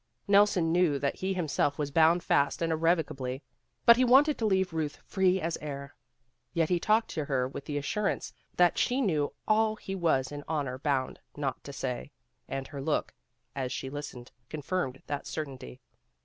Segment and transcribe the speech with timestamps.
[0.27, 3.43] Nelson knew that he himself was bound fast and irrevocably,
[3.85, 5.93] but he wanted to leave Euth free as air.
[6.53, 10.43] Yet he talked to her with the assurance that she knew all he was in
[10.47, 12.09] honor bound not to say,
[12.47, 13.13] and her look,
[13.55, 15.79] as she listened, confirmed that certainty.